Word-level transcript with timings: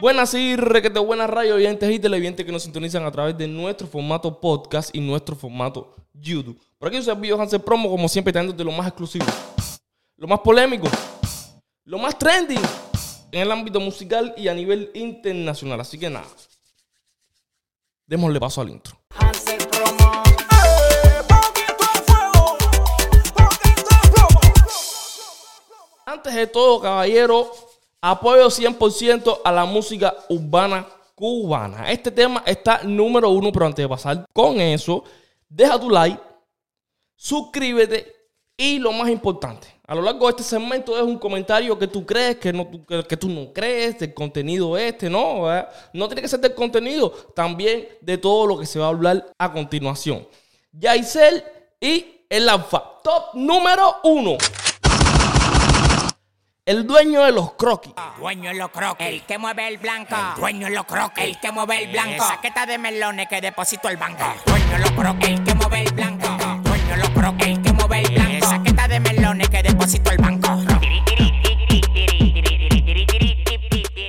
Buenas 0.00 0.32
y 0.32 0.56
requete 0.56 0.98
buenas 0.98 1.28
radio 1.28 1.56
oyentes 1.56 1.90
y 1.90 1.98
televidentes 1.98 2.46
que 2.46 2.50
nos 2.50 2.62
sintonizan 2.62 3.04
a 3.04 3.12
través 3.12 3.36
de 3.36 3.46
nuestro 3.46 3.86
formato 3.86 4.40
podcast 4.40 4.88
y 4.94 5.00
nuestro 5.00 5.36
formato 5.36 5.94
YouTube. 6.14 6.58
Por 6.78 6.88
aquí 6.88 6.96
yo 6.96 7.02
soy 7.02 7.30
Hansel 7.32 7.60
Promo, 7.60 7.90
como 7.90 8.08
siempre, 8.08 8.32
de 8.32 8.64
lo 8.64 8.72
más 8.72 8.86
exclusivo, 8.86 9.26
lo 10.16 10.26
más 10.26 10.40
polémico, 10.40 10.88
lo 11.84 11.98
más 11.98 12.18
trending 12.18 12.62
en 13.30 13.40
el 13.42 13.52
ámbito 13.52 13.78
musical 13.78 14.32
y 14.38 14.48
a 14.48 14.54
nivel 14.54 14.90
internacional. 14.94 15.78
Así 15.80 15.98
que 15.98 16.08
nada, 16.08 16.26
démosle 18.06 18.40
paso 18.40 18.62
al 18.62 18.70
intro. 18.70 18.98
Antes 26.06 26.34
de 26.34 26.46
todo, 26.46 26.80
caballero, 26.80 27.69
apoyo 28.00 28.48
100% 28.48 29.40
a 29.44 29.52
la 29.52 29.64
música 29.64 30.14
urbana 30.28 30.86
cubana. 31.14 31.90
Este 31.90 32.10
tema 32.10 32.42
está 32.46 32.82
número 32.82 33.28
uno, 33.30 33.52
pero 33.52 33.66
antes 33.66 33.84
de 33.84 33.88
pasar 33.88 34.26
con 34.32 34.60
eso, 34.60 35.04
deja 35.48 35.78
tu 35.78 35.90
like, 35.90 36.20
suscríbete 37.14 38.16
y 38.56 38.78
lo 38.78 38.92
más 38.92 39.10
importante, 39.10 39.68
a 39.86 39.94
lo 39.94 40.02
largo 40.02 40.26
de 40.26 40.30
este 40.30 40.42
segmento 40.42 40.96
es 40.96 41.02
un 41.02 41.18
comentario 41.18 41.78
que 41.78 41.86
tú 41.86 42.06
crees, 42.06 42.36
que, 42.36 42.52
no, 42.52 42.70
que, 42.86 43.16
tú 43.16 43.28
no 43.28 43.52
crees, 43.52 43.98
del 43.98 44.14
contenido 44.14 44.76
este, 44.76 45.10
no, 45.10 45.44
no 45.92 46.08
tiene 46.08 46.22
que 46.22 46.28
ser 46.28 46.40
del 46.40 46.54
contenido, 46.54 47.10
también 47.34 47.88
de 48.00 48.18
todo 48.18 48.46
lo 48.46 48.58
que 48.58 48.66
se 48.66 48.78
va 48.78 48.86
a 48.86 48.90
hablar 48.90 49.32
a 49.38 49.52
continuación. 49.52 50.26
Yaisel 50.72 51.42
y 51.80 52.24
el 52.28 52.48
Alfa, 52.48 52.82
top 53.02 53.34
número 53.34 53.96
uno. 54.04 54.36
El 56.70 56.86
dueño 56.86 57.24
de 57.24 57.32
los 57.32 57.54
croquis. 57.54 57.92
Dueño 58.20 58.50
de 58.50 58.54
los 58.54 58.70
croquis. 58.70 59.04
El 59.04 59.22
que 59.22 59.38
mueve 59.38 59.66
el 59.66 59.78
blanco. 59.78 60.14
dueño 60.36 60.68
de 60.68 60.72
los 60.76 60.84
croquis. 60.84 61.24
El 61.24 61.40
que 61.40 61.50
mueve 61.50 61.82
el 61.82 61.90
blanco. 61.90 62.24
Saqueta 62.24 62.64
de 62.64 62.78
melones 62.78 63.26
que 63.26 63.40
deposito 63.40 63.88
el 63.88 63.96
banco. 63.96 64.22
Dueño 64.46 64.70
de 64.70 64.78
los 64.78 64.90
croquis. 64.92 65.30
El 65.30 65.42
que 65.42 65.54
mueve 65.56 65.82
el 65.82 65.92
blanco. 65.92 66.28
Dueño 66.62 66.90
de 66.90 66.96
los 66.98 67.10
croquis. 67.10 67.46
El 67.48 67.62
que 67.62 67.72
mueve 67.72 68.02
el 68.02 68.14
blanco. 68.14 68.46
Saqueta 68.46 68.86
de 68.86 69.00
melones 69.00 69.48
que 69.48 69.62
deposito 69.64 70.10
el 70.12 70.18
banco. 70.18 70.48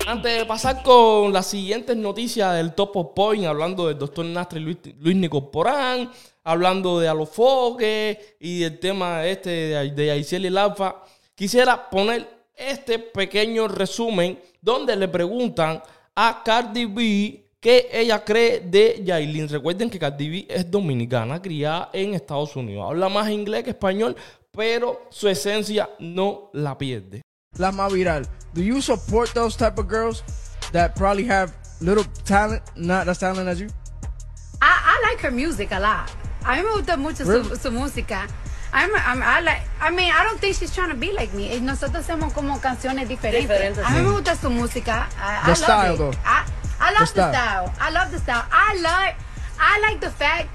Antes 0.05 0.37
de 0.37 0.45
pasar 0.45 0.83
con 0.83 1.33
las 1.33 1.47
siguientes 1.47 1.97
noticias 1.97 2.53
del 2.53 2.75
Top 2.75 2.95
of 2.95 3.07
Point, 3.15 3.45
hablando 3.45 3.87
del 3.87 3.97
doctor 3.97 4.23
Nastre 4.23 4.59
Luis, 4.59 4.77
Luis 4.99 5.15
Nicoporán, 5.15 6.11
hablando 6.43 6.99
de 6.99 7.07
Alofoque 7.07 8.35
y 8.39 8.59
del 8.59 8.79
tema 8.79 9.25
este 9.25 9.49
de, 9.49 9.89
de 9.89 10.11
Aisel 10.11 10.43
y 10.43 10.47
el 10.49 10.59
Alfa, 10.59 10.97
quisiera 11.33 11.89
poner 11.89 12.40
este 12.55 12.99
pequeño 12.99 13.67
resumen 13.67 14.39
donde 14.61 14.95
le 14.95 15.07
preguntan 15.07 15.81
a 16.15 16.41
Cardi 16.43 16.85
B 16.85 17.45
qué 17.59 17.89
ella 17.91 18.23
cree 18.23 18.59
de 18.59 19.01
Yailin. 19.03 19.47
Recuerden 19.47 19.89
que 19.89 19.99
Cardi 19.99 20.29
B 20.29 20.47
es 20.49 20.69
dominicana, 20.69 21.41
criada 21.41 21.89
en 21.93 22.13
Estados 22.13 22.55
Unidos. 22.55 22.85
Habla 22.89 23.09
más 23.09 23.29
inglés 23.29 23.63
que 23.63 23.69
español, 23.71 24.15
pero 24.51 25.07
su 25.09 25.27
esencia 25.27 25.89
no 25.99 26.49
la 26.53 26.77
pierde. 26.77 27.21
La 27.57 27.71
más 27.71 27.91
viral. 27.91 28.27
Do 28.53 28.61
you 28.61 28.81
support 28.81 29.31
those 29.33 29.57
type 29.57 29.79
of 29.79 29.87
girls 29.89 30.23
that 30.71 30.93
probably 30.95 31.27
have 31.29 31.53
little 31.79 32.05
talent, 32.25 32.63
not 32.75 33.07
as 33.07 33.19
talented 33.19 33.47
as 33.47 33.59
you? 33.59 33.67
I, 34.61 34.97
I 34.97 35.09
like 35.09 35.21
her 35.21 35.31
music 35.31 35.71
a 35.71 35.79
lot. 35.79 36.09
A 36.43 36.55
mí 36.55 36.63
me 36.63 36.71
gusta 36.71 36.97
mucho 36.97 37.23
su, 37.23 37.55
su 37.55 37.71
música. 37.71 38.27
I'm, 38.73 38.89
I'm, 38.95 39.21
I, 39.21 39.41
like, 39.41 39.61
I 39.81 39.91
mean, 39.91 40.11
I 40.11 40.23
don't 40.23 40.39
think 40.39 40.55
she's 40.55 40.73
trying 40.73 40.89
to 40.89 40.95
be 40.95 41.11
like 41.11 41.33
me. 41.33 41.59
Nosotros 41.59 42.05
hacemos 42.05 42.33
como 42.33 42.59
canciones 42.59 43.07
diferentes. 43.09 43.47
diferentes 43.49 43.85
a 43.85 43.89
mí 43.89 44.01
me 44.01 44.11
gusta 44.11 44.35
su 44.35 44.49
música. 44.49 45.07
I, 45.17 45.45
the 45.45 45.51
I 45.51 45.55
style, 45.55 45.89
love 45.89 45.97
though. 45.97 46.13
I, 46.25 46.45
I 46.79 46.91
love 46.93 47.09
the, 47.09 47.21
the 47.21 47.31
style. 47.31 47.73
I 47.79 47.89
love 47.91 48.11
the 48.11 48.19
style. 48.19 48.45
I 48.51 48.75
like, 48.81 49.15
I 49.59 49.79
like 49.81 49.99
the 49.99 50.09
fact. 50.11 50.47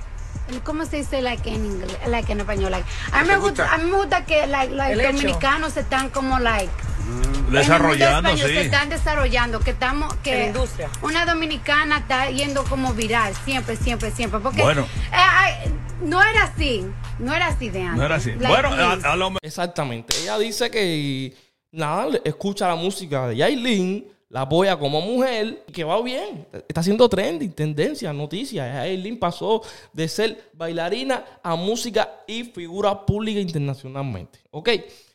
¿Cómo 0.64 0.84
se 0.86 0.98
dice 0.98 1.22
like 1.22 1.48
en 1.50 1.66
inglés, 1.66 1.98
like 2.06 2.30
en 2.30 2.40
español? 2.40 2.70
Like, 2.70 2.86
a 3.12 3.22
mí 3.22 3.28
me 3.28 3.36
gusta, 3.36 3.72
a 3.72 3.78
mí 3.78 3.90
me 3.90 3.96
gusta 3.96 4.24
que 4.24 4.46
like, 4.46 4.72
like 4.72 4.94
los 4.94 5.12
dominicanos 5.12 5.76
están 5.76 6.08
como 6.10 6.38
like 6.38 6.70
mm, 7.04 7.50
desarrollando, 7.52 8.30
sí. 8.36 8.42
Se 8.42 8.60
están 8.60 8.88
desarrollando, 8.88 9.58
que 9.58 9.72
estamos, 9.72 10.14
que 10.22 10.38
la 10.38 10.46
industria. 10.46 10.88
una 11.02 11.26
dominicana 11.26 11.98
está 11.98 12.30
yendo 12.30 12.62
como 12.62 12.94
viral, 12.94 13.34
siempre, 13.44 13.74
siempre, 13.76 14.12
siempre. 14.12 14.38
Porque 14.38 14.62
bueno. 14.62 14.86
eh, 15.12 15.72
no 16.00 16.22
era 16.22 16.44
así. 16.44 16.86
No 17.18 17.34
era 17.34 17.46
así 17.48 17.68
de 17.70 17.82
antes. 17.82 17.98
No 17.98 18.04
era 18.04 18.14
así. 18.16 18.32
bueno, 18.32 18.68
a, 18.68 19.16
lo... 19.16 19.32
Exactamente. 19.42 20.14
Ella 20.22 20.38
dice 20.38 20.70
que 20.70 21.34
nada, 21.72 22.18
escucha 22.24 22.68
la 22.68 22.74
música 22.74 23.28
de 23.28 23.36
Yailin, 23.36 24.06
la 24.28 24.42
apoya 24.42 24.78
como 24.78 25.00
mujer, 25.00 25.64
que 25.72 25.84
va 25.84 26.00
bien. 26.02 26.46
Está 26.68 26.80
haciendo 26.80 27.08
trending, 27.08 27.52
tendencia, 27.52 28.12
noticias. 28.12 28.66
Yailin 28.66 29.18
pasó 29.18 29.62
de 29.92 30.08
ser 30.08 30.50
bailarina 30.52 31.24
a 31.42 31.56
música 31.56 32.22
y 32.26 32.44
figura 32.44 33.06
pública 33.06 33.40
internacionalmente. 33.40 34.40
Ok, 34.50 34.70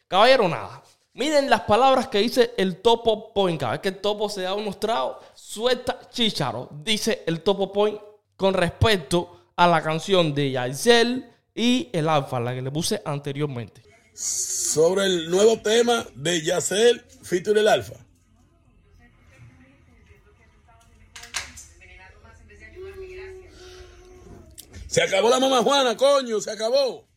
caballero, 0.08 0.48
nada. 0.48 0.82
Miren 1.14 1.50
las 1.50 1.62
palabras 1.62 2.08
que 2.08 2.20
dice 2.20 2.54
el 2.58 2.78
Topo 2.78 3.34
Point. 3.34 3.60
Cada 3.60 3.74
vez 3.74 3.82
que 3.82 3.90
el 3.90 3.98
topo 3.98 4.30
se 4.30 4.44
da 4.44 4.54
unos 4.54 4.80
tragos, 4.80 5.18
suelta 5.34 6.00
chicharo. 6.10 6.70
Dice 6.72 7.24
el 7.26 7.42
Topo 7.42 7.72
Point 7.72 8.00
con 8.38 8.54
respecto 8.54 9.41
a 9.62 9.68
la 9.68 9.84
canción 9.84 10.34
de 10.34 10.50
Yaisel 10.50 11.30
y 11.54 11.88
el 11.94 12.10
Alfa, 12.10 12.40
la 12.40 12.56
que 12.56 12.64
le 12.64 12.72
puse 12.72 13.00
anteriormente. 13.06 13.84
Sobre 14.12 15.06
el 15.06 15.30
nuevo 15.30 15.62
tema 15.62 16.04
de 16.16 16.42
Yaisel 16.42 17.06
feature 17.22 17.60
el 17.60 17.68
Alfa. 17.68 17.94
Se 24.88 25.04
acabó 25.04 25.30
la 25.30 25.40
mamá 25.40 25.62
Juana, 25.62 25.96
coño, 25.96 26.42
se 26.42 26.50
acabó. 26.50 27.08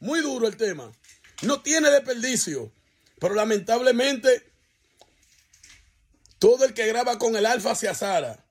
Muy 0.00 0.20
duro 0.20 0.48
el 0.48 0.56
tema. 0.56 0.90
No 1.42 1.62
tiene 1.62 1.90
desperdicio. 1.90 2.72
Pero 3.20 3.34
lamentablemente, 3.36 4.50
todo 6.40 6.64
el 6.64 6.74
que 6.74 6.88
graba 6.88 7.18
con 7.18 7.36
el 7.36 7.46
Alfa 7.46 7.76
se 7.76 7.88
azara. 7.88 8.43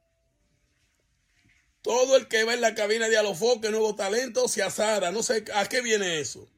Todo 1.83 2.15
el 2.15 2.29
que 2.29 2.45
va 2.45 2.53
en 2.53 2.61
la 2.61 2.75
cabina 2.75 3.09
de 3.09 3.17
Alofoque, 3.17 3.69
Nuevo 3.69 3.93
Talento, 3.93 4.47
se 4.47 4.63
azara. 4.63 5.11
No 5.11 5.21
sé 5.21 5.43
a 5.53 5.67
qué 5.67 5.81
viene 5.81 6.21
eso. 6.21 6.49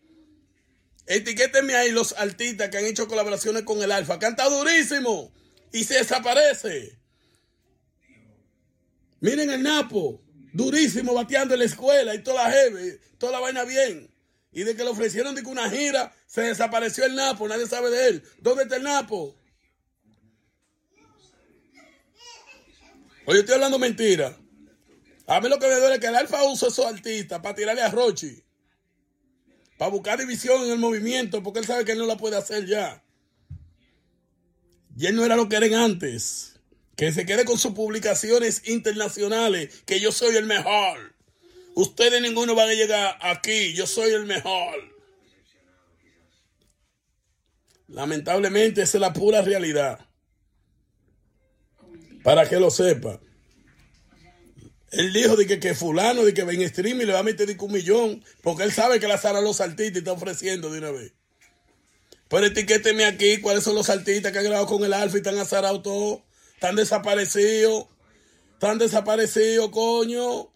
Etiquétenme 1.07 1.75
ahí 1.75 1.91
los 1.91 2.13
artistas 2.13 2.69
que 2.69 2.77
han 2.77 2.85
hecho 2.85 3.07
colaboraciones 3.07 3.63
con 3.63 3.81
el 3.81 3.91
Alfa. 3.91 4.19
Canta 4.19 4.47
durísimo 4.47 5.33
y 5.71 5.83
se 5.83 5.95
desaparece. 5.95 6.99
Miren 9.19 9.49
el 9.49 9.63
Napo, 9.63 10.21
durísimo, 10.53 11.15
bateando 11.15 11.55
en 11.55 11.61
la 11.61 11.65
escuela 11.65 12.13
y 12.13 12.19
toda 12.19 12.43
la 12.43 12.51
jeve, 12.51 12.99
toda 13.17 13.31
la 13.31 13.39
vaina 13.39 13.63
bien. 13.63 14.11
Y 14.51 14.63
de 14.63 14.75
que 14.75 14.83
le 14.83 14.91
ofrecieron 14.91 15.33
de 15.33 15.41
que 15.41 15.49
una 15.49 15.71
gira, 15.71 16.13
se 16.27 16.41
desapareció 16.41 17.03
el 17.03 17.15
Napo, 17.15 17.47
nadie 17.47 17.65
sabe 17.65 17.89
de 17.89 18.07
él. 18.09 18.23
¿Dónde 18.39 18.63
está 18.63 18.75
el 18.75 18.83
Napo? 18.83 19.35
Oye, 23.25 23.39
estoy 23.39 23.55
hablando 23.55 23.79
mentira. 23.79 24.37
A 25.27 25.41
mí 25.41 25.49
lo 25.49 25.57
que 25.57 25.67
me 25.67 25.75
duele 25.75 25.95
es 25.95 26.01
que 26.01 26.07
el 26.07 26.15
Alfa 26.15 26.43
usa 26.43 26.67
esos 26.67 26.85
artistas 26.85 27.39
para 27.41 27.55
tirarle 27.55 27.81
a 27.81 27.89
Rochi. 27.89 28.43
Para 29.77 29.91
buscar 29.91 30.19
división 30.19 30.63
en 30.63 30.71
el 30.71 30.79
movimiento, 30.79 31.41
porque 31.43 31.59
él 31.59 31.65
sabe 31.65 31.83
que 31.83 31.93
él 31.93 31.97
no 31.97 32.05
la 32.05 32.17
puede 32.17 32.37
hacer 32.37 32.65
ya. 32.65 33.03
Y 34.97 35.07
él 35.07 35.15
no 35.15 35.25
era 35.25 35.35
lo 35.35 35.49
que 35.49 35.57
eran 35.57 35.73
antes. 35.73 36.59
Que 36.95 37.11
se 37.11 37.25
quede 37.25 37.43
con 37.43 37.57
sus 37.57 37.73
publicaciones 37.73 38.67
internacionales, 38.67 39.83
que 39.85 39.99
yo 39.99 40.11
soy 40.11 40.35
el 40.37 40.45
mejor. 40.45 41.13
Ustedes 41.73 42.21
ninguno 42.21 42.55
van 42.55 42.69
a 42.69 42.73
llegar 42.73 43.17
aquí, 43.19 43.73
yo 43.73 43.85
soy 43.85 44.11
el 44.11 44.25
mejor. 44.25 44.95
Lamentablemente 47.87 48.81
esa 48.81 48.97
es 48.97 49.01
la 49.01 49.11
pura 49.11 49.41
realidad. 49.41 49.99
Para 52.23 52.47
que 52.47 52.59
lo 52.59 52.71
sepa. 52.71 53.19
Él 54.95 55.11
dijo 55.11 55.35
de 55.35 55.45
que, 55.45 55.59
que 55.59 55.75
fulano, 55.75 56.23
de 56.23 56.33
que 56.33 56.45
ven 56.45 56.65
stream 56.69 57.01
y 57.01 57.05
le 57.05 57.11
va 57.11 57.19
a 57.19 57.23
meter 57.23 57.53
un 57.59 57.71
millón, 57.71 58.23
porque 58.41 58.63
él 58.63 58.71
sabe 58.71 58.97
que 58.97 59.09
la 59.09 59.17
Sara 59.17 59.41
los 59.41 59.59
artistas 59.59 59.97
está 59.97 60.13
ofreciendo 60.13 60.71
de 60.71 60.79
una 60.79 60.91
vez. 60.91 61.11
Pero 62.29 62.45
etiquéteme 62.45 63.03
aquí 63.03 63.41
cuáles 63.41 63.65
son 63.65 63.75
los 63.75 63.89
artistas 63.89 64.31
que 64.31 64.37
han 64.37 64.45
grabado 64.45 64.67
con 64.67 64.85
el 64.85 64.93
Alfa 64.93 65.17
y 65.17 65.19
están 65.19 65.37
azarados 65.37 65.83
todos. 65.83 66.21
Están 66.53 66.77
desaparecidos. 66.77 67.87
Están 68.53 68.77
desaparecidos, 68.77 69.69
coño. 69.69 70.49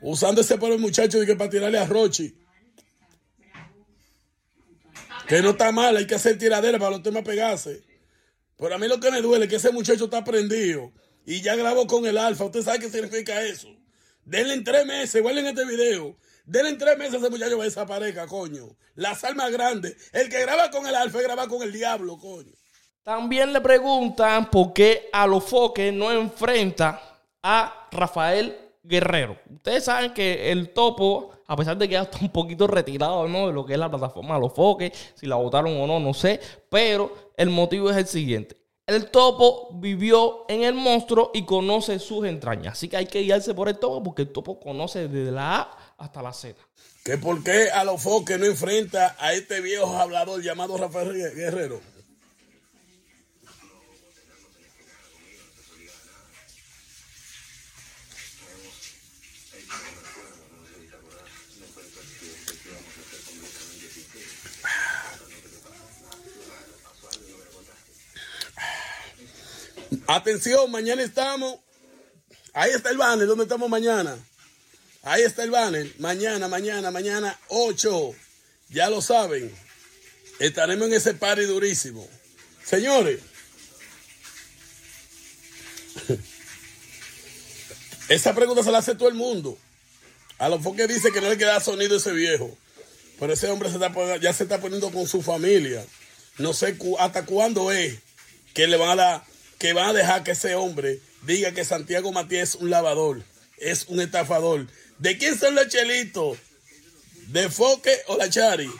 Usando 0.00 0.42
ese 0.42 0.56
pobre 0.58 0.78
muchacho 0.78 1.18
de 1.18 1.26
que 1.26 1.34
para 1.34 1.50
tirarle 1.50 1.78
a 1.78 1.86
Rochi. 1.86 2.36
Que 5.26 5.42
no 5.42 5.50
está 5.50 5.72
mal, 5.72 5.96
hay 5.96 6.06
que 6.06 6.14
hacer 6.14 6.38
tiradera 6.38 6.78
para 6.78 6.92
los 6.92 7.02
temas 7.02 7.24
pegarse. 7.24 7.82
Pero 8.56 8.76
a 8.76 8.78
mí 8.78 8.86
lo 8.86 9.00
que 9.00 9.10
me 9.10 9.20
duele 9.20 9.46
es 9.46 9.50
que 9.50 9.56
ese 9.56 9.72
muchacho 9.72 10.04
está 10.04 10.22
prendido 10.22 10.92
y 11.24 11.40
ya 11.40 11.56
grabó 11.56 11.86
con 11.86 12.06
el 12.06 12.18
alfa. 12.18 12.44
¿Usted 12.44 12.62
sabe 12.62 12.80
qué 12.80 12.90
significa 12.90 13.42
eso? 13.42 13.68
Denle 14.24 14.54
en 14.54 14.64
tres 14.64 14.86
meses, 14.86 15.22
guarden 15.22 15.46
este 15.46 15.64
video. 15.64 16.16
Denle 16.46 16.70
en 16.70 16.78
tres 16.78 16.98
meses 16.98 17.14
a 17.14 17.18
ese 17.18 17.30
muchacho 17.30 17.56
va 17.56 17.64
a 17.64 17.66
desaparezca, 17.66 18.26
coño. 18.26 18.76
Las 18.94 19.24
almas 19.24 19.50
grandes. 19.50 20.10
El 20.12 20.28
que 20.28 20.40
graba 20.40 20.70
con 20.70 20.86
el 20.86 20.94
alfa 20.94 21.20
graba 21.22 21.48
con 21.48 21.62
el 21.62 21.72
diablo, 21.72 22.18
coño. 22.18 22.52
También 23.02 23.52
le 23.52 23.60
preguntan 23.60 24.50
por 24.50 24.72
qué 24.72 25.08
a 25.12 25.26
los 25.26 25.44
foques 25.44 25.92
no 25.92 26.10
enfrenta 26.10 27.20
a 27.42 27.88
Rafael 27.90 28.56
Guerrero. 28.82 29.38
Ustedes 29.54 29.84
saben 29.84 30.12
que 30.14 30.50
el 30.50 30.72
topo, 30.72 31.30
a 31.46 31.56
pesar 31.56 31.76
de 31.76 31.86
que 31.86 31.94
ya 31.94 32.02
está 32.02 32.18
un 32.20 32.30
poquito 32.30 32.66
retirado 32.66 33.28
¿no? 33.28 33.48
de 33.48 33.52
lo 33.52 33.66
que 33.66 33.74
es 33.74 33.78
la 33.78 33.90
plataforma 33.90 34.34
de 34.36 34.40
los 34.40 34.54
foques, 34.54 34.92
si 35.14 35.26
la 35.26 35.36
votaron 35.36 35.78
o 35.78 35.86
no, 35.86 36.00
no 36.00 36.14
sé, 36.14 36.40
pero 36.70 37.32
el 37.36 37.50
motivo 37.50 37.90
es 37.90 37.96
el 37.96 38.06
siguiente. 38.06 38.63
El 38.86 39.10
topo 39.10 39.70
vivió 39.72 40.44
en 40.46 40.62
el 40.62 40.74
monstruo 40.74 41.30
y 41.32 41.46
conoce 41.46 41.98
sus 41.98 42.26
entrañas. 42.26 42.74
Así 42.74 42.88
que 42.88 42.98
hay 42.98 43.06
que 43.06 43.22
guiarse 43.22 43.54
por 43.54 43.68
el 43.70 43.78
topo 43.78 44.02
porque 44.02 44.22
el 44.22 44.32
topo 44.32 44.60
conoce 44.60 45.08
desde 45.08 45.32
la 45.32 45.56
A 45.56 45.94
hasta 45.96 46.20
la 46.22 46.34
Z. 46.34 46.60
¿Que 47.02 47.16
por 47.16 47.42
qué 47.42 47.70
a 47.70 47.84
los 47.84 48.02
foques 48.02 48.38
no 48.38 48.44
enfrenta 48.44 49.16
a 49.18 49.32
este 49.32 49.62
viejo 49.62 49.96
hablador 49.96 50.42
llamado 50.42 50.76
Rafael 50.76 51.12
Guerrero? 51.34 51.80
Atención, 70.06 70.70
mañana 70.70 71.02
estamos. 71.02 71.58
Ahí 72.52 72.72
está 72.72 72.90
el 72.90 72.98
banner, 72.98 73.26
¿dónde 73.26 73.44
estamos 73.44 73.70
mañana? 73.70 74.18
Ahí 75.02 75.22
está 75.22 75.42
el 75.42 75.50
banner. 75.50 75.92
Mañana, 75.98 76.46
mañana, 76.48 76.90
mañana, 76.90 77.38
8. 77.48 78.14
Ya 78.70 78.90
lo 78.90 79.00
saben. 79.00 79.50
Estaremos 80.38 80.88
en 80.88 80.94
ese 80.94 81.14
party 81.14 81.44
durísimo. 81.44 82.08
Señores. 82.64 83.20
Esa 88.08 88.34
pregunta 88.34 88.62
se 88.62 88.70
la 88.70 88.78
hace 88.78 88.94
todo 88.94 89.08
el 89.08 89.14
mundo. 89.14 89.58
A 90.38 90.48
lo 90.48 90.60
que 90.74 90.86
dice 90.86 91.12
que 91.12 91.20
no 91.20 91.28
le 91.28 91.38
queda 91.38 91.60
sonido 91.60 91.96
ese 91.96 92.12
viejo. 92.12 92.56
Pero 93.18 93.32
ese 93.32 93.48
hombre 93.48 93.70
se 93.70 93.76
está, 93.76 94.16
ya 94.18 94.32
se 94.32 94.42
está 94.42 94.60
poniendo 94.60 94.90
con 94.90 95.08
su 95.08 95.22
familia. 95.22 95.84
No 96.38 96.52
sé 96.52 96.76
hasta 96.98 97.24
cuándo 97.24 97.72
es 97.72 97.98
que 98.52 98.66
le 98.66 98.76
van 98.76 98.90
a 98.90 98.96
dar 98.96 99.24
que 99.58 99.72
va 99.72 99.88
a 99.88 99.92
dejar 99.92 100.24
que 100.24 100.32
ese 100.32 100.54
hombre 100.54 101.00
diga 101.22 101.52
que 101.52 101.64
Santiago 101.64 102.12
Matías 102.12 102.50
es 102.50 102.54
un 102.56 102.70
lavador, 102.70 103.22
es 103.58 103.86
un 103.88 104.00
estafador. 104.00 104.66
¿De 104.98 105.18
quién 105.18 105.38
son 105.38 105.54
los 105.54 105.68
chelitos? 105.68 106.38
¿De 107.28 107.48
Foque 107.50 107.96
o 108.08 108.16
la 108.16 108.28
Chari? 108.28 108.70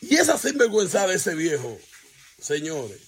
Y 0.00 0.16
esa 0.16 0.36
sinvergüenza 0.36 1.06
de 1.06 1.14
ese 1.14 1.34
viejo, 1.34 1.78
señores. 2.40 3.00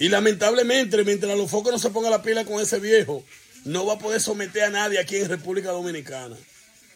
Y 0.00 0.08
lamentablemente, 0.08 1.04
mientras 1.04 1.36
los 1.36 1.50
focos 1.50 1.72
no 1.72 1.78
se 1.78 1.90
pongan 1.90 2.10
la 2.10 2.22
pila 2.22 2.44
con 2.44 2.60
ese 2.60 2.80
viejo, 2.80 3.24
no 3.64 3.86
va 3.86 3.94
a 3.94 3.98
poder 3.98 4.20
someter 4.20 4.64
a 4.64 4.70
nadie 4.70 4.98
aquí 4.98 5.16
en 5.16 5.28
República 5.28 5.70
Dominicana. 5.70 6.36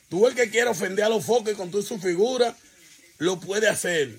Tú 0.09 0.27
el 0.27 0.35
que 0.35 0.51
quiera 0.51 0.71
ofender 0.71 1.05
a 1.05 1.09
los 1.09 1.25
focos 1.25 1.55
con 1.55 1.71
toda 1.71 1.85
su 1.85 1.99
figura, 1.99 2.57
lo 3.19 3.39
puede 3.39 3.69
hacer. 3.69 4.17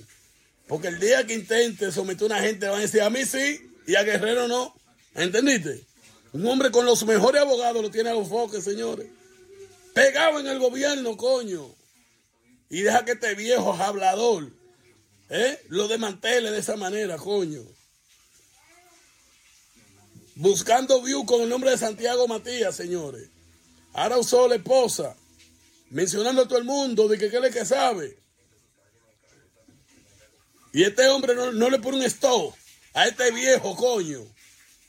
Porque 0.68 0.88
el 0.88 1.00
día 1.00 1.26
que 1.26 1.34
intente 1.34 1.92
someter 1.92 2.24
a 2.24 2.36
una 2.36 2.42
gente, 2.42 2.68
van 2.68 2.80
a 2.80 2.82
decir, 2.82 3.02
a 3.02 3.10
mí 3.10 3.26
sí 3.26 3.62
y 3.86 3.96
a 3.96 4.04
Guerrero 4.04 4.48
no. 4.48 4.76
¿Entendiste? 5.16 5.86
Un 6.34 6.46
hombre 6.46 6.72
con 6.72 6.86
los 6.86 7.06
mejores 7.06 7.42
abogados 7.42 7.82
lo 7.82 7.90
tiene 7.90 8.10
a 8.10 8.14
los 8.14 8.28
foques, 8.28 8.64
señores. 8.64 9.08
Pegado 9.94 10.40
en 10.40 10.48
el 10.48 10.60
gobierno, 10.60 11.16
coño. 11.18 11.74
Y 12.70 12.82
deja 12.82 13.06
que 13.06 13.14
este 13.14 13.34
viejo 13.34 13.74
hablador 13.74 14.52
¿eh? 15.30 15.60
lo 15.70 15.88
desmantele 15.88 16.52
de 16.52 16.60
esa 16.60 16.76
manera, 16.76 17.18
coño. 17.18 17.62
Buscando 20.36 21.02
view 21.02 21.26
con 21.26 21.42
el 21.42 21.50
nombre 21.50 21.72
de 21.72 21.78
Santiago 21.78 22.28
Matías, 22.28 22.76
señores. 22.76 23.30
Ahora 23.94 24.18
usó 24.18 24.48
la 24.48 24.56
esposa, 24.56 25.16
mencionando 25.90 26.44
a 26.44 26.48
todo 26.48 26.60
el 26.60 26.66
mundo 26.66 27.08
de 27.08 27.18
que 27.18 27.32
qué 27.32 27.38
es 27.38 27.54
que 27.54 27.66
sabe. 27.66 28.20
Y 30.74 30.84
este 30.84 31.08
hombre 31.08 31.34
no, 31.36 31.70
le 31.70 31.80
pone 31.80 31.98
un 31.98 32.04
stop 32.04 32.54
a 32.94 33.08
este 33.08 33.32
viejo 33.32 33.76
coño, 33.76 34.22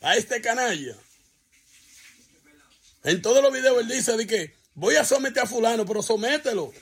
a 0.00 0.16
este 0.16 0.40
canalla. 0.40 0.96
En 3.04 3.22
todos 3.22 3.42
los 3.42 3.52
videos 3.52 3.80
él 3.80 3.88
dice 3.88 4.16
de 4.16 4.26
que 4.26 4.54
voy 4.74 4.96
a 4.96 5.04
someter 5.04 5.44
a 5.44 5.46
fulano, 5.46 5.86
pero 5.86 6.02
somételo. 6.02 6.72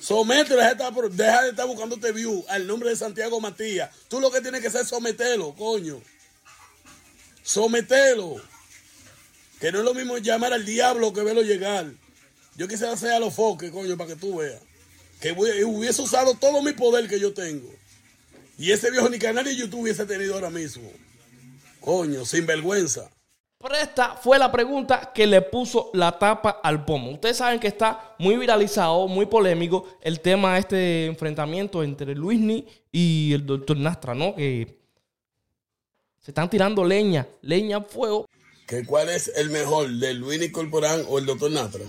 Somételo, 0.00 0.62
deja 1.10 1.42
de 1.42 1.50
estar 1.50 1.66
buscando 1.66 1.96
este 1.96 2.12
view 2.12 2.44
al 2.48 2.66
nombre 2.66 2.90
de 2.90 2.96
Santiago 2.96 3.40
Matías. 3.40 3.90
Tú 4.08 4.20
lo 4.20 4.30
que 4.30 4.40
tienes 4.40 4.60
que 4.60 4.68
hacer 4.68 4.82
es 4.82 4.88
someterlo, 4.88 5.54
coño. 5.54 6.00
Sometelo. 7.42 8.36
Que 9.60 9.72
no 9.72 9.78
es 9.80 9.84
lo 9.84 9.94
mismo 9.94 10.18
llamar 10.18 10.52
al 10.52 10.64
diablo 10.64 11.12
que 11.12 11.22
verlo 11.22 11.42
llegar. 11.42 11.90
Yo 12.56 12.68
quisiera 12.68 12.92
hacer 12.92 13.10
a 13.10 13.18
los 13.18 13.34
foques, 13.34 13.72
coño, 13.72 13.96
para 13.96 14.10
que 14.10 14.16
tú 14.16 14.36
veas. 14.36 14.60
Que 15.20 15.32
hubiese 15.32 16.00
usado 16.00 16.34
todo 16.34 16.62
mi 16.62 16.72
poder 16.72 17.08
que 17.08 17.18
yo 17.18 17.34
tengo. 17.34 17.68
Y 18.58 18.72
ese 18.72 18.90
viejo 18.90 19.08
ni 19.08 19.18
canal 19.18 19.44
de 19.44 19.54
YouTube 19.54 19.82
hubiese 19.82 20.04
tenido 20.04 20.34
ahora 20.34 20.50
mismo. 20.50 20.90
Coño, 21.80 22.24
sin 22.24 22.44
vergüenza. 22.44 23.08
Pero 23.60 23.74
esta 23.76 24.16
fue 24.16 24.38
la 24.38 24.50
pregunta 24.52 25.12
que 25.14 25.26
le 25.26 25.42
puso 25.42 25.90
la 25.94 26.18
tapa 26.18 26.60
al 26.62 26.84
pomo. 26.84 27.12
Ustedes 27.12 27.38
saben 27.38 27.58
que 27.58 27.68
está 27.68 28.14
muy 28.18 28.36
viralizado, 28.36 29.08
muy 29.08 29.26
polémico 29.26 29.88
el 30.00 30.20
tema 30.20 30.54
de 30.54 30.60
este 30.60 31.06
enfrentamiento 31.06 31.82
entre 31.82 32.14
Luisni 32.14 32.66
y 32.92 33.32
el 33.32 33.46
doctor 33.46 33.76
Nastra, 33.76 34.14
¿no? 34.14 34.34
Que 34.34 34.78
se 36.20 36.30
están 36.30 36.50
tirando 36.50 36.84
leña, 36.84 37.26
leña 37.42 37.80
fuego. 37.80 38.26
¿Que 38.66 38.84
¿Cuál 38.84 39.08
es 39.08 39.28
el 39.34 39.50
mejor, 39.50 39.88
de 39.90 40.14
Luisni 40.14 40.50
Corporán 40.50 41.04
o 41.08 41.18
el 41.18 41.26
doctor 41.26 41.50
Nastra? 41.50 41.84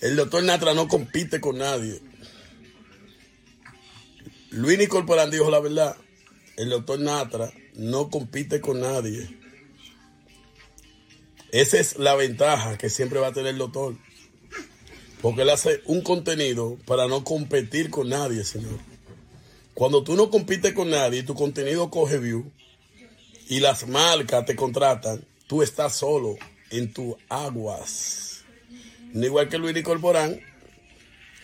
El 0.00 0.14
doctor 0.14 0.44
Natra 0.44 0.74
no 0.74 0.86
compite 0.86 1.40
con 1.40 1.58
nadie. 1.58 2.00
Luis 4.50 4.78
Nicolporán 4.78 5.30
dijo 5.30 5.50
la 5.50 5.60
verdad. 5.60 5.96
El 6.56 6.70
doctor 6.70 7.00
Natra 7.00 7.52
no 7.74 8.08
compite 8.08 8.60
con 8.60 8.80
nadie. 8.80 9.36
Esa 11.50 11.78
es 11.78 11.98
la 11.98 12.14
ventaja 12.14 12.78
que 12.78 12.90
siempre 12.90 13.18
va 13.18 13.28
a 13.28 13.32
tener 13.32 13.52
el 13.52 13.58
doctor. 13.58 13.96
Porque 15.20 15.42
él 15.42 15.50
hace 15.50 15.82
un 15.86 16.02
contenido 16.02 16.78
para 16.86 17.08
no 17.08 17.24
competir 17.24 17.90
con 17.90 18.08
nadie, 18.08 18.44
señor. 18.44 18.78
Cuando 19.74 20.04
tú 20.04 20.14
no 20.14 20.30
compites 20.30 20.74
con 20.74 20.90
nadie 20.90 21.22
tu 21.22 21.34
contenido 21.34 21.90
coge 21.90 22.18
view 22.18 22.50
y 23.48 23.60
las 23.60 23.88
marcas 23.88 24.44
te 24.44 24.54
contratan, 24.54 25.24
tú 25.46 25.62
estás 25.62 25.96
solo 25.96 26.36
en 26.70 26.92
tus 26.92 27.14
aguas. 27.28 28.27
No 29.12 29.24
igual 29.24 29.48
que 29.48 29.58
Luini 29.58 29.82
Corporán, 29.82 30.40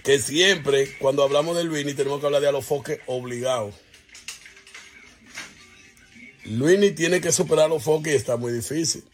que 0.02 0.18
siempre 0.18 0.96
cuando 0.98 1.22
hablamos 1.22 1.56
de 1.56 1.64
Luini 1.64 1.94
tenemos 1.94 2.20
que 2.20 2.26
hablar 2.26 2.42
de 2.42 2.48
Alofoque 2.48 3.00
obligado. 3.06 3.72
Luini 6.44 6.90
tiene 6.90 7.20
que 7.20 7.32
superar 7.32 7.66
Alofoque 7.66 8.12
y 8.12 8.16
está 8.16 8.36
muy 8.36 8.52
difícil. 8.52 9.04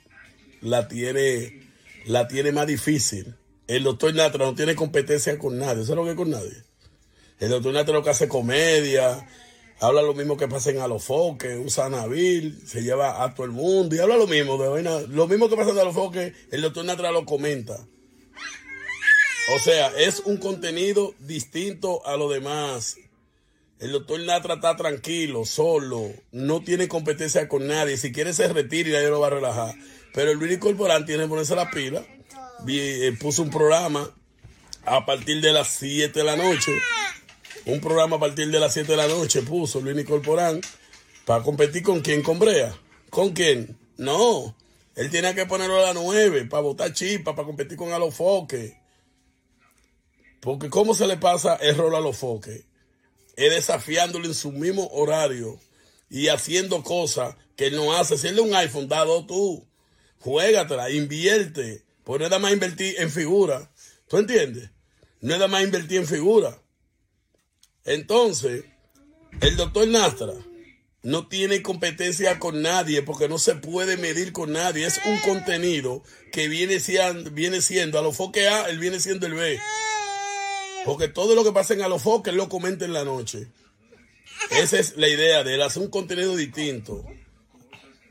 La 0.61 0.88
tiene, 0.88 1.71
la 2.07 2.26
tiene 2.26 2.50
más 2.50 2.66
difícil. 2.66 3.37
El 3.69 3.85
doctor 3.85 4.12
Natra 4.14 4.45
no 4.45 4.54
tiene 4.57 4.75
competencia 4.75 5.38
con 5.38 5.57
nadie. 5.57 5.83
¿Eso 5.83 5.92
es 5.92 5.97
lo 5.97 6.04
que 6.04 6.11
es 6.11 6.16
con 6.16 6.30
nadie? 6.30 6.64
El 7.38 7.50
doctor 7.50 7.73
Natra 7.73 7.95
lo 7.95 8.02
que 8.02 8.11
hace 8.11 8.26
comedia, 8.26 9.26
habla 9.78 10.02
lo 10.02 10.12
mismo 10.12 10.37
que 10.37 10.49
pasa 10.49 10.71
en 10.71 10.80
Alofoque, 10.80 11.57
usa 11.57 11.88
Nabil, 11.88 12.61
se 12.66 12.83
lleva 12.83 13.23
a 13.23 13.33
todo 13.33 13.47
el 13.47 13.52
mundo 13.52 13.95
y 13.95 14.00
habla 14.00 14.16
lo 14.16 14.26
mismo. 14.26 14.59
De 14.59 15.07
lo 15.09 15.28
mismo 15.28 15.49
que 15.49 15.57
pasa 15.57 15.71
en 15.71 15.78
Alofoque, 15.78 16.35
el 16.50 16.62
doctor 16.62 16.85
Natra 16.85 17.12
lo 17.12 17.25
comenta. 17.25 17.78
O 19.52 19.59
sea, 19.59 19.88
es 19.99 20.21
un 20.21 20.37
contenido 20.37 21.12
distinto 21.19 22.07
a 22.07 22.16
lo 22.16 22.28
demás. 22.28 22.97
El 23.80 23.92
doctor 23.92 24.21
Natra 24.21 24.54
está 24.54 24.76
tranquilo, 24.76 25.45
solo, 25.45 26.12
no 26.30 26.62
tiene 26.62 26.87
competencia 26.87 27.49
con 27.49 27.66
nadie. 27.66 27.97
Si 27.97 28.12
quiere 28.12 28.33
se 28.33 28.47
retira 28.47 28.90
y 28.90 28.92
nadie 28.92 29.09
lo 29.09 29.19
va 29.19 29.26
a 29.26 29.30
relajar. 29.30 29.75
Pero 30.14 30.30
el 30.30 30.38
Luis 30.38 30.59
Corporán 30.59 31.04
tiene 31.04 31.25
que 31.25 31.28
ponerse 31.30 31.57
la 31.57 31.71
pila. 31.71 32.04
Eh, 32.69 33.16
puso 33.19 33.42
un 33.42 33.50
programa 33.50 34.09
a 34.85 35.04
partir 35.04 35.40
de 35.40 35.52
las 35.52 35.69
7 35.71 36.16
de 36.16 36.25
la 36.25 36.37
noche. 36.37 36.73
Un 37.66 37.80
programa 37.80 38.16
a 38.16 38.21
partir 38.21 38.50
de 38.50 38.61
las 38.61 38.73
7 38.73 38.92
de 38.92 38.97
la 38.97 39.09
noche 39.09 39.42
puso 39.42 39.80
Luis 39.80 40.07
Corporán 40.07 40.61
para 41.25 41.42
competir 41.42 41.83
con 41.83 42.02
quién, 42.02 42.23
con 42.23 42.38
Brea. 42.38 42.73
¿Con 43.09 43.30
quién? 43.30 43.76
No. 43.97 44.54
Él 44.95 45.11
tiene 45.11 45.35
que 45.35 45.47
ponerlo 45.47 45.78
a 45.78 45.92
las 45.92 45.95
9 45.95 46.45
para 46.45 46.62
botar 46.62 46.92
chispa, 46.92 47.35
para 47.35 47.47
competir 47.47 47.76
con 47.76 47.92
Alofoque. 47.92 48.79
Porque 50.40 50.70
cómo 50.70 50.94
se 50.94 51.06
le 51.06 51.16
pasa 51.16 51.56
el 51.56 51.76
rol 51.76 51.94
a 51.94 52.00
los 52.00 52.16
foques, 52.16 52.64
es 53.37 53.54
desafiándolo 53.54 54.26
en 54.26 54.35
su 54.35 54.52
mismo 54.52 54.88
horario 54.92 55.61
y 56.09 56.28
haciendo 56.28 56.82
cosas 56.82 57.37
que 57.56 57.66
él 57.66 57.76
no 57.76 57.94
hace. 57.94 58.16
Si 58.18 58.28
él 58.28 58.38
es 58.38 58.44
un 58.44 58.54
iPhone, 58.54 58.88
dado 58.88 59.26
tú, 59.26 59.66
juégatela, 60.18 60.90
invierte, 60.90 61.85
Pues 62.04 62.18
no 62.18 62.25
es 62.25 62.30
nada 62.30 62.40
más 62.40 62.52
invertir 62.52 62.94
en 62.99 63.11
figura. 63.11 63.70
¿Tú 64.09 64.16
entiendes? 64.16 64.70
No 65.20 65.35
es 65.35 65.38
nada 65.38 65.49
más 65.49 65.62
invertir 65.62 65.99
en 65.99 66.06
figura. 66.06 66.61
Entonces, 67.85 68.64
el 69.40 69.56
doctor 69.56 69.87
Nastra 69.87 70.32
no 71.02 71.28
tiene 71.28 71.62
competencia 71.62 72.38
con 72.38 72.62
nadie 72.62 73.02
porque 73.02 73.28
no 73.28 73.38
se 73.38 73.54
puede 73.54 73.97
medir 73.97 74.32
con 74.32 74.52
nadie. 74.52 74.87
Es 74.87 75.00
un 75.04 75.18
contenido 75.18 76.02
que 76.32 76.49
viene 76.49 76.80
siendo, 76.80 77.30
viene 77.30 77.61
siendo 77.61 77.99
a 77.99 78.02
los 78.02 78.16
foques 78.16 78.49
A, 78.49 78.68
él 78.68 78.78
viene 78.78 79.00
siendo 79.00 79.26
el 79.26 79.35
B. 79.35 79.61
Porque 80.84 81.08
todo 81.08 81.34
lo 81.34 81.44
que 81.44 81.52
pasa 81.52 81.75
en 81.75 81.82
a 81.82 81.88
los 81.88 82.02
foques 82.02 82.32
él 82.32 82.37
lo 82.37 82.49
comenta 82.49 82.84
en 82.84 82.92
la 82.92 83.04
noche. 83.04 83.49
Esa 84.50 84.78
es 84.78 84.96
la 84.96 85.08
idea 85.08 85.44
de 85.44 85.54
él, 85.54 85.62
hacer 85.62 85.82
un 85.82 85.90
contenido 85.90 86.37
distinto. 86.37 87.04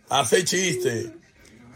Hacer 0.10 0.44
chistes, 0.46 1.12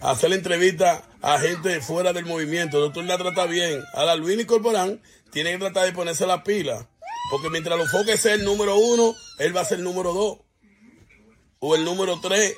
hacer 0.01 0.29
la 0.29 0.35
entrevista 0.35 1.07
a 1.21 1.39
gente 1.39 1.81
fuera 1.81 2.13
del 2.13 2.25
movimiento. 2.25 2.77
El 2.77 2.83
doctor 2.85 3.05
la 3.05 3.17
trata 3.17 3.45
bien. 3.45 3.83
Ahora 3.93 4.15
Luis 4.15 4.39
y 4.39 4.45
Corporán 4.45 5.01
tiene 5.31 5.51
que 5.51 5.59
tratar 5.59 5.85
de 5.85 5.93
ponerse 5.93 6.27
la 6.27 6.43
pila. 6.43 6.89
Porque 7.31 7.50
mientras 7.50 7.77
los 7.77 7.89
foques 7.89 8.19
sea 8.19 8.33
el 8.33 8.43
número 8.43 8.75
uno, 8.75 9.15
él 9.39 9.55
va 9.55 9.62
a 9.62 9.65
ser 9.65 9.79
el 9.79 9.83
número 9.83 10.13
dos. 10.13 10.39
O 11.59 11.75
el 11.75 11.85
número 11.85 12.19
tres. 12.21 12.55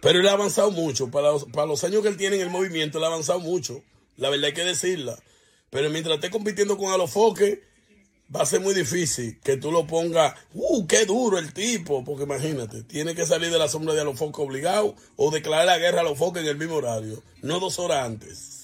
Pero 0.00 0.20
él 0.20 0.28
ha 0.28 0.32
avanzado 0.32 0.70
mucho. 0.70 1.10
Para 1.10 1.32
los, 1.32 1.44
para 1.44 1.66
los 1.66 1.82
años 1.84 2.02
que 2.02 2.08
él 2.08 2.16
tiene 2.16 2.36
en 2.36 2.42
el 2.42 2.50
movimiento, 2.50 2.98
él 2.98 3.04
ha 3.04 3.08
avanzado 3.08 3.40
mucho. 3.40 3.82
La 4.16 4.30
verdad 4.30 4.46
hay 4.46 4.54
que 4.54 4.64
decirla. 4.64 5.18
Pero 5.70 5.90
mientras 5.90 6.16
esté 6.16 6.30
compitiendo 6.30 6.76
con 6.76 6.92
Alofoque, 6.92 7.62
va 8.34 8.42
a 8.42 8.46
ser 8.46 8.60
muy 8.60 8.74
difícil 8.74 9.38
que 9.40 9.56
tú 9.56 9.70
lo 9.70 9.86
pongas, 9.86 10.34
¡uh, 10.54 10.86
qué 10.86 11.04
duro 11.06 11.38
el 11.38 11.52
tipo! 11.52 12.04
Porque 12.04 12.24
imagínate, 12.24 12.82
tiene 12.82 13.14
que 13.14 13.26
salir 13.26 13.50
de 13.50 13.58
la 13.58 13.68
sombra 13.68 13.94
de 13.94 14.02
Alofoque 14.02 14.42
obligado 14.42 14.94
o 15.16 15.30
declarar 15.30 15.66
la 15.66 15.78
guerra 15.78 15.98
a 15.98 16.00
Alofoque 16.02 16.40
en 16.40 16.46
el 16.46 16.56
mismo 16.56 16.76
horario, 16.76 17.22
no 17.42 17.60
dos 17.60 17.78
horas 17.78 18.04
antes. 18.04 18.57